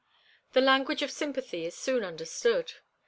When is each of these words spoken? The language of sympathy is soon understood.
The 0.53 0.61
language 0.61 1.03
of 1.03 1.11
sympathy 1.11 1.63
is 1.63 1.75
soon 1.77 2.03
understood. 2.03 2.73